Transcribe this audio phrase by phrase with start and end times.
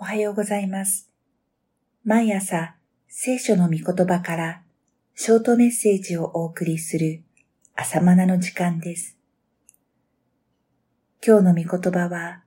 [0.00, 1.10] おはようございます。
[2.04, 2.76] 毎朝、
[3.08, 4.62] 聖書の御言葉から
[5.16, 7.24] ショートメッセージをお送りする
[7.74, 9.18] 朝マナの時間です。
[11.26, 12.44] 今日の御言葉は、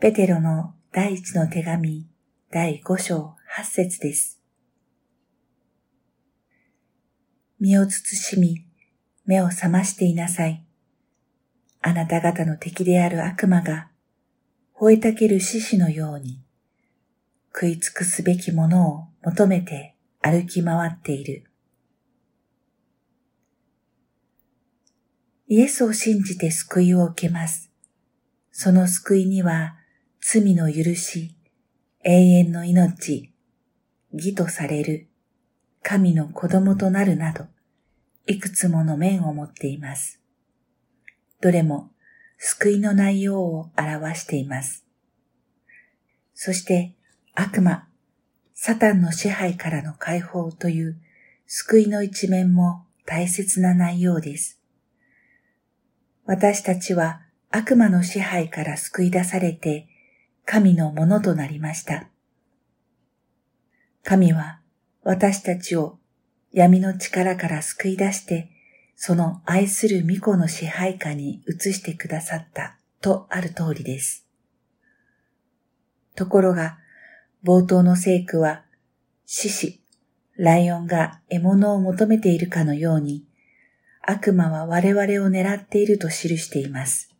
[0.00, 2.08] ペテロの第一の手紙
[2.50, 4.40] 第五章八節です。
[7.60, 8.66] 身を慎み、
[9.24, 10.66] 目を覚ましていなさい。
[11.80, 13.88] あなた方の敵である悪魔が、
[14.74, 16.40] 吠えたける獅子のように、
[17.58, 21.44] 食い尽くすべきものを求めて歩き回っている。
[25.48, 27.70] イエスを信じて救いを受けます。
[28.52, 29.76] その救いには
[30.20, 31.34] 罪の許し、
[32.04, 33.32] 永遠の命、
[34.12, 35.08] 義とされる、
[35.82, 37.46] 神の子供となるなど、
[38.26, 40.20] いくつもの面を持っています。
[41.40, 41.90] どれも
[42.36, 44.84] 救いの内容を表しています。
[46.34, 46.95] そして
[47.38, 47.86] 悪魔、
[48.54, 50.98] サタンの支配からの解放という
[51.46, 54.58] 救いの一面も大切な内容です。
[56.24, 57.20] 私たちは
[57.50, 59.86] 悪魔の支配から救い出されて
[60.46, 62.08] 神のものとなりました。
[64.02, 64.60] 神は
[65.02, 65.98] 私たちを
[66.52, 68.50] 闇の力から救い出して
[68.96, 74.26] その愛する巫女の支配下に移してくださったとある通りです。
[76.14, 76.78] ところが、
[77.46, 78.64] 冒頭の聖句は、
[79.24, 79.80] 獅子、
[80.36, 83.24] ライオンが獲物を求めているかのように、
[84.02, 87.14] 悪魔は我々を狙っていると記しています。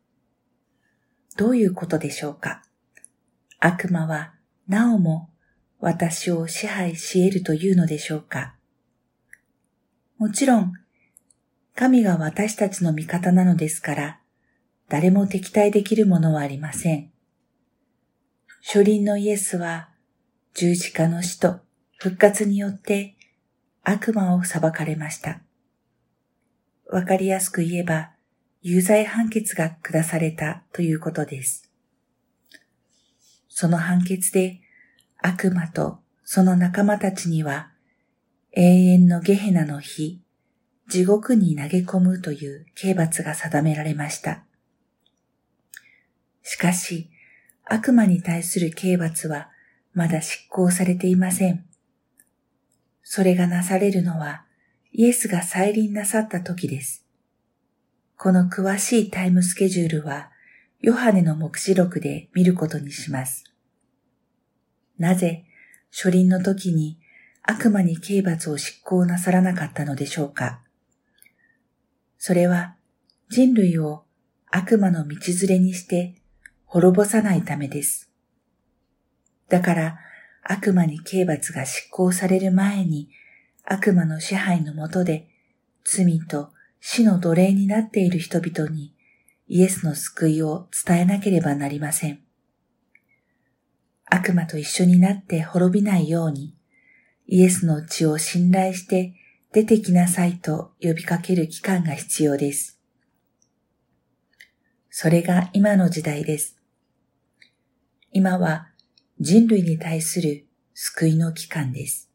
[1.37, 2.65] どういうことでしょうか？
[3.61, 4.35] 悪魔は
[4.67, 5.31] なおも
[5.79, 8.57] 私を支配し得るというのでしょうか？
[10.19, 10.73] もちろん
[11.77, 14.21] 神が私たちの味方なのですから、
[14.89, 17.13] 誰も敵対できるものはありません。
[18.65, 19.91] 初輪のイエスは
[20.59, 21.61] 十字架の死と
[21.99, 23.15] 復活によって
[23.83, 25.43] 悪魔を裁かれました。
[26.91, 28.13] わかりやすく言えば、
[28.63, 31.71] 有罪判決が下されたということです。
[33.51, 34.63] その判決で
[35.19, 37.71] 悪魔とその仲間たちには
[38.53, 40.23] 永遠のゲヘナの日、
[40.89, 44.43] 地獄に投げ込むという刑罰が定められました。
[46.43, 47.11] しかし、
[47.67, 49.51] 悪魔に対する刑罰は
[49.97, 51.65] まだ執行されていません。
[53.03, 54.45] それがなされるのは
[54.93, 57.07] イエスが再臨なさった時です。
[58.19, 60.31] この詳しいタイムスケジュールは
[60.81, 63.45] ヨハネの目視録で見ることにします。
[64.99, 65.47] なぜ
[65.91, 66.99] 初臨の時に
[67.43, 70.61] 悪魔に刑罰を執行なさらなかったのでしょうか
[72.19, 72.77] それは
[73.31, 74.05] 人類を
[74.51, 75.17] 悪魔の道
[75.49, 76.17] 連れにして
[76.67, 78.11] 滅ぼさないためです。
[79.49, 79.99] だから
[80.43, 83.09] 悪魔に刑罰が執行される前に
[83.65, 85.29] 悪魔の支配のもとで
[85.85, 88.95] 罪と死の奴隷になっている人々に
[89.49, 92.21] イエスの救いを伝えなければなりません。
[94.05, 96.55] 悪魔と一緒になって滅びないように
[97.27, 99.15] イエスの血を信頼して
[99.53, 102.79] 出てきなさいと呼びかける期間が必要です。
[104.91, 106.57] それが今の時代です。
[108.13, 108.69] 今は
[109.19, 112.11] 人類に対する救いの期間です。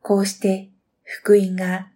[0.00, 0.70] こうして
[1.02, 1.88] 福音が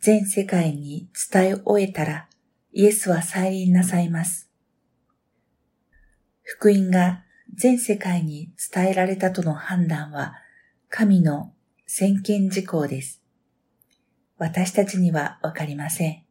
[0.00, 2.28] 全世界に伝え終えたら
[2.72, 4.50] イエスは再臨なさいます。
[6.42, 7.22] 福音が
[7.54, 10.34] 全世界に伝えられたとの判断は
[10.88, 11.52] 神の
[11.86, 13.22] 先見事項です。
[14.36, 16.24] 私たちにはわかりません。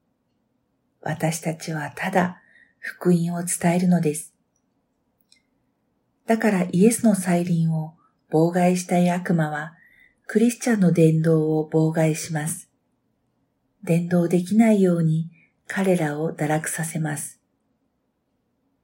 [1.02, 2.42] 私たちはただ
[2.80, 4.35] 福音を伝えるのです。
[6.28, 7.96] だからイエスの再臨を
[8.32, 9.74] 妨害したい悪魔は
[10.28, 12.70] クリスチャンの伝道を妨害します。
[13.84, 15.30] 伝道できないように
[15.68, 17.40] 彼らを堕落させます。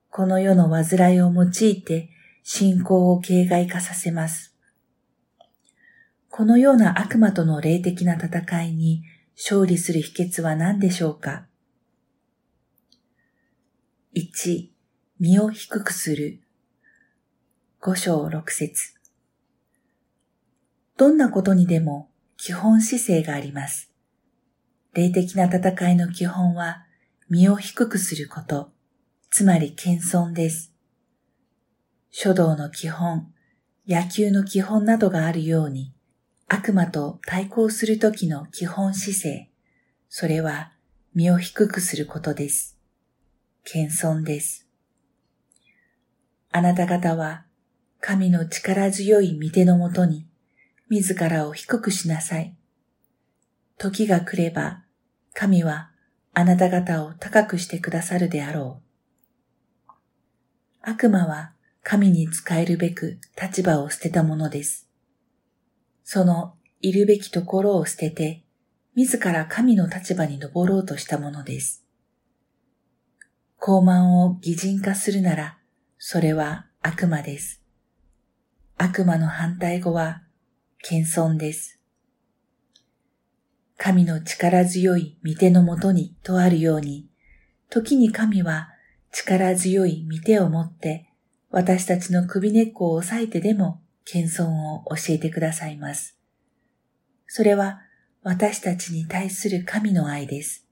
[0.10, 2.10] この世の煩いを用いて
[2.44, 4.56] 信仰を形骸化させます。
[6.30, 9.04] このような悪魔との霊的な戦いに
[9.36, 11.48] 勝利する秘訣は何でしょうか
[14.16, 14.70] ?1、
[15.20, 16.42] 身を低くする。
[17.84, 18.94] 五章六節
[20.98, 23.92] どんなことにでも基本姿勢があります。
[24.94, 26.86] 霊的な戦いの基本は
[27.28, 28.70] 身を低くすること、
[29.32, 30.76] つまり謙遜です。
[32.12, 33.34] 書道の基本、
[33.88, 35.92] 野球の基本などがあるように、
[36.48, 39.50] 悪魔と対抗するときの基本姿勢、
[40.08, 40.72] それは
[41.16, 42.78] 身を低くすることです。
[43.64, 44.68] 謙遜です。
[46.52, 47.46] あなた方は
[48.02, 50.28] 神の力強い御手のもとに、
[50.90, 52.58] 自らを低くしなさい。
[53.78, 54.84] 時が来れば、
[55.34, 55.92] 神は
[56.34, 58.82] あなた方を高くしてくださるであろ
[59.88, 59.94] う。
[60.82, 61.54] 悪魔は
[61.84, 64.90] 神に仕えるべく立場を捨てたものです。
[66.04, 68.44] そのいるべきところを捨てて、
[68.96, 71.86] 自ら神の立場に登ろうとしたものです。
[73.58, 75.60] 高慢を擬人化するなら、
[76.00, 77.61] それは悪魔です。
[78.84, 80.24] 悪魔の反対語は、
[80.82, 81.80] 謙遜です。
[83.78, 87.08] 神の力強い御手のもとにとあるように、
[87.70, 88.70] 時に神は
[89.12, 91.14] 力強い御手を持って
[91.52, 96.18] 私たちの首根っこを押さえてでも謙遜を教えてくださいます。
[97.28, 97.82] それは
[98.24, 100.66] 私たちに対する神の愛です。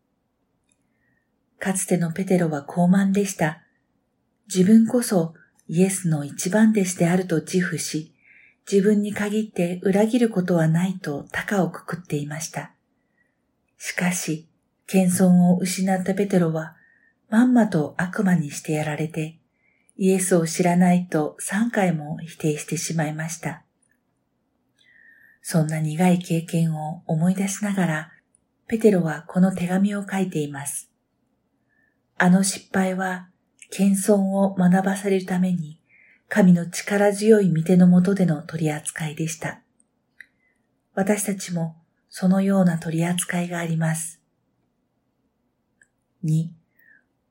[1.60, 3.62] かつてのペテロは高慢でした。
[4.48, 5.36] 自分こそ
[5.72, 8.12] イエスの一番弟子であると自負し、
[8.70, 12.74] 自分に限って裏切ることはないと高をくくっていました。
[13.78, 14.48] しかし、
[14.88, 16.76] 謙遜を失ったペテロは、
[17.30, 19.38] まんまと悪魔にしてやられて、
[19.96, 23.64] イエスを知らないと3回も否定してしまいました。
[25.44, 28.12] そんな苦い経験を思い出しながら、
[28.68, 30.90] ペテロはこの手紙を書いています。
[32.18, 33.30] あの失敗は
[33.72, 35.80] 謙遜を学ばされるために、
[36.28, 39.62] 神の力強い御手のもとでの取り扱いでした。
[40.94, 41.76] 私たちも
[42.10, 44.20] そのような取り扱いがあります。
[46.24, 46.50] 2、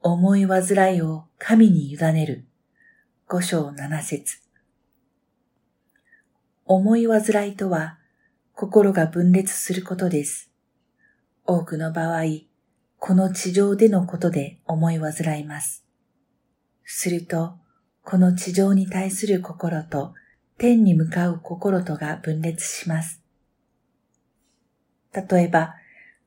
[0.00, 2.44] 思い煩いを神に委ねる。
[3.26, 4.38] 五章七節
[6.64, 7.98] 思い煩いとは、
[8.54, 10.50] 心が分裂することです。
[11.44, 12.22] 多くの場合、
[12.98, 15.87] この地上でのことで思い煩います。
[16.90, 17.52] すると、
[18.02, 20.14] この地上に対する心と
[20.56, 23.22] 天に向かう心とが分裂します。
[25.12, 25.74] 例えば、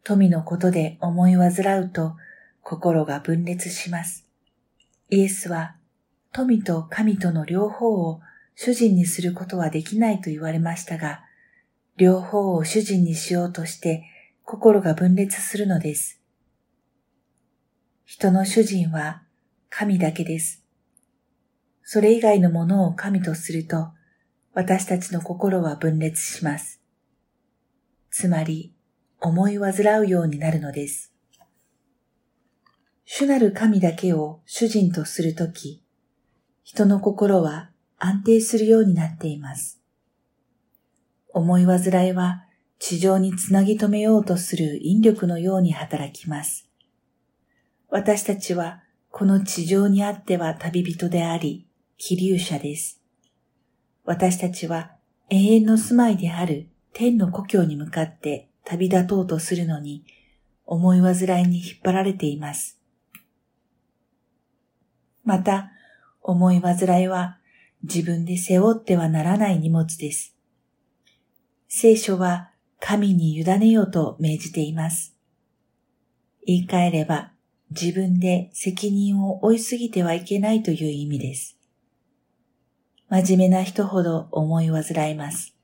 [0.03, 2.15] 富のことで思い煩うと
[2.61, 4.27] 心が分裂します。
[5.09, 5.75] イエスは
[6.31, 8.21] 富と神との両方を
[8.55, 11.23] 主人にすることはできないと言われましたが、
[11.97, 14.03] 両方を主人にしようとして
[14.45, 16.21] 心が分裂するのです。
[18.05, 19.23] 人の主人は
[19.73, 20.63] 神だけです。
[21.81, 23.87] それ以外のものを神とすると、
[24.53, 26.81] 私たちの心は分裂します。
[28.11, 28.75] つまり、
[29.21, 31.13] 思い煩うようになるのです。
[33.05, 35.81] 主なる神だけを主人とするとき、
[36.63, 39.81] 人の心は安定するようになっています。
[41.29, 42.43] 思い煩いは
[42.77, 46.69] 地上につなぎ止めようとする引力のように働きます。
[47.89, 51.67] 私たちはこの地上にあっては旅人であり、
[51.97, 53.01] 気流者です。
[54.05, 54.91] 私たちは
[55.29, 60.05] 永遠の住まいである天の故郷に向かって旅立とうとするのに、
[60.65, 62.79] 思い煩いに引っ張られています。
[65.25, 65.71] また、
[66.21, 67.37] 思い煩いは
[67.83, 70.35] 自分で背負ってはならない荷物です。
[71.67, 75.15] 聖書は神に委ねようと命じています。
[76.45, 77.31] 言い換えれば、
[77.71, 81.57] 自分で責任を負いすぎてはいけないという意味です。
[83.09, 85.55] 真面目な人ほど思い煩います。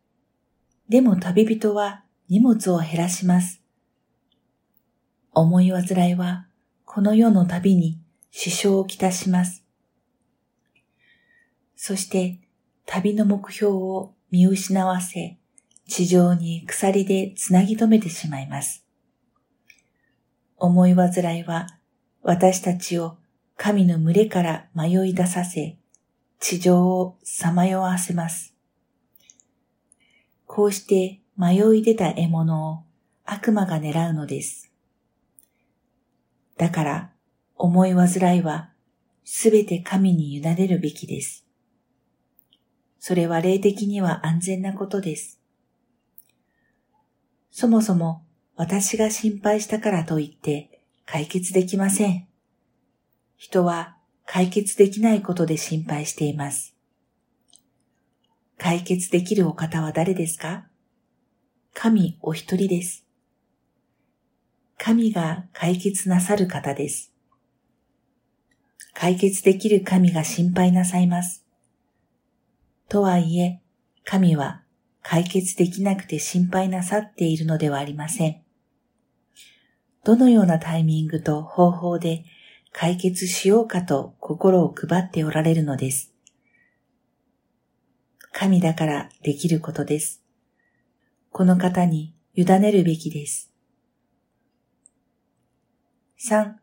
[0.88, 3.62] でも旅人は荷物を減らします。
[5.34, 6.48] 思い煩いは
[6.86, 8.00] この世の旅に
[8.32, 9.66] 支障をきたします。
[11.76, 12.40] そして
[12.86, 15.38] 旅の目標を見失わせ、
[15.88, 18.86] 地上に鎖でつなぎ止めてしまいます。
[20.56, 21.68] 思い煩いは
[22.28, 23.16] 私たちを
[23.56, 25.78] 神の群れから迷い出させ、
[26.42, 28.54] 地上をさまよわせます。
[30.46, 32.84] こうして迷い出た獲物を
[33.24, 34.74] 悪魔が狙うのです。
[36.58, 37.12] だから
[37.56, 38.72] 思い煩いは
[39.24, 41.46] すべて神に委ねるべきです。
[43.00, 45.40] それは霊的には安全なことです。
[47.52, 48.26] そもそも
[48.58, 50.77] 私が心配したからといって
[51.10, 52.28] 解決できません。
[53.38, 53.96] 人は
[54.26, 56.76] 解決できないことで心配しています。
[58.58, 60.68] 解決できるお方は誰ですか？
[61.74, 63.06] 神お一人です。
[64.78, 67.14] 神が解決なさる方です。
[68.94, 71.46] 解決できる神が心配なさいます。
[72.90, 73.62] とはいえ、
[74.04, 74.64] 神は
[75.04, 78.42] 解決できなくて心配なさっているのではありません。
[80.08, 82.24] どのようなタイミングと方法で
[82.72, 86.14] 解決しようかと心を配っておられるのです。
[88.32, 90.24] 神だからできることです。
[91.30, 93.52] この方に委ねるべきです。
[96.26, 96.54] 3.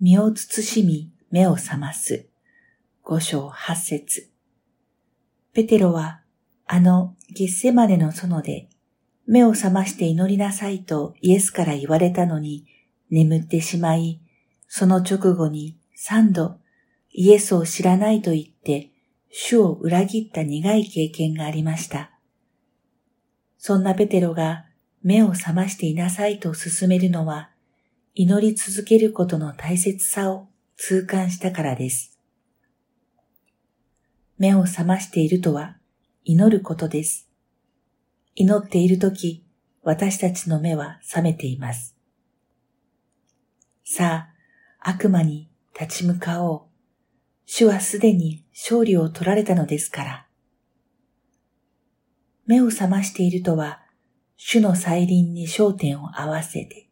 [0.00, 2.28] 身を慎み目を覚ます。
[3.02, 4.30] 五章八節
[5.54, 6.20] ペテロは
[6.68, 8.68] あのゲッセマネの園で
[9.30, 12.66] 目を覚まして祈りなさいとイエスから言われたのに
[13.10, 14.20] 眠ってしまい、
[14.66, 16.58] その直後に三度
[17.12, 18.90] イエスを知らないと言って
[19.30, 22.10] 主を裏切った苦い経験がありました。
[23.56, 24.64] そんなペテロが
[25.04, 27.50] 目を覚ましていなさいと勧めるのは
[28.16, 32.18] 祈り続けることの大切さを痛感したからです。
[34.38, 35.76] 目を覚ましているとは
[36.24, 37.29] 祈ることです。
[38.34, 39.44] 祈っているとき、
[39.82, 41.96] 私たちの目は覚めています。
[43.84, 46.62] さあ、悪魔に立ち向かおう。
[47.46, 50.26] 主はすでに勝利を取られたのですから。
[52.46, 53.80] 目を覚ましているとは、
[54.36, 56.88] 主の再臨に焦点を合わせて、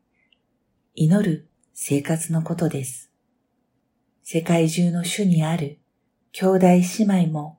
[0.94, 3.10] 祈る生活のことです。
[4.24, 5.78] 世界中の主にある
[6.32, 7.57] 兄弟姉妹も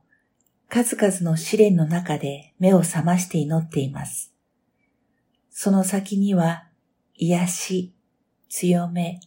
[0.70, 4.34] 数々の試練の中で目を覚まして祈っています。
[5.50, 6.68] その先には
[7.16, 7.94] 癒し、
[8.50, 9.20] 強め、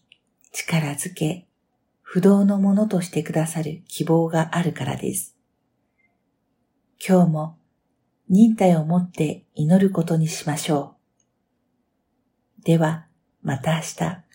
[0.52, 1.48] 力づけ、
[2.00, 5.36] 不動のものとしてくださる希望があるからです。
[7.04, 7.58] 今日も
[8.28, 10.94] 忍耐を持って祈ることにしましょ
[12.60, 12.64] う。
[12.64, 13.06] では、
[13.42, 14.31] また明日。